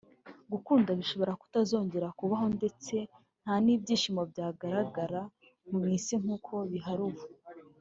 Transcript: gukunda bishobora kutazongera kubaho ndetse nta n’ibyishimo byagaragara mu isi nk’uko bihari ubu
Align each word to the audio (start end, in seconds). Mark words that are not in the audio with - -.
gukunda 0.51 0.89
bishobora 0.99 1.33
kutazongera 1.41 2.07
kubaho 2.19 2.45
ndetse 2.57 2.95
nta 3.41 3.55
n’ibyishimo 3.65 4.21
byagaragara 4.31 5.21
mu 5.69 5.79
isi 5.97 6.13
nk’uko 6.21 6.53
bihari 6.71 7.03
ubu 7.09 7.23